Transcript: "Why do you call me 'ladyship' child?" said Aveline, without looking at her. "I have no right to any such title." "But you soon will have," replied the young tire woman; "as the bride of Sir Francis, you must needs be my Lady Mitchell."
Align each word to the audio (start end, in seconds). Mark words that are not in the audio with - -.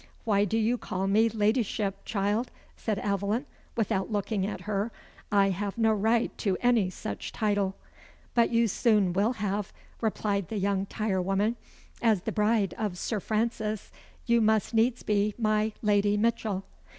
"Why 0.23 0.45
do 0.45 0.57
you 0.57 0.79
call 0.79 1.05
me 1.05 1.29
'ladyship' 1.29 2.05
child?" 2.05 2.49
said 2.75 2.97
Aveline, 3.03 3.45
without 3.75 4.11
looking 4.11 4.47
at 4.47 4.61
her. 4.61 4.91
"I 5.31 5.49
have 5.51 5.77
no 5.77 5.93
right 5.93 6.35
to 6.39 6.57
any 6.59 6.89
such 6.89 7.31
title." 7.31 7.75
"But 8.33 8.49
you 8.49 8.67
soon 8.67 9.13
will 9.13 9.33
have," 9.33 9.71
replied 10.01 10.47
the 10.49 10.57
young 10.57 10.87
tire 10.87 11.21
woman; 11.21 11.55
"as 12.01 12.21
the 12.21 12.31
bride 12.31 12.73
of 12.79 12.97
Sir 12.97 13.19
Francis, 13.19 13.91
you 14.25 14.41
must 14.41 14.73
needs 14.73 15.03
be 15.03 15.35
my 15.37 15.71
Lady 15.83 16.17
Mitchell." 16.17 16.63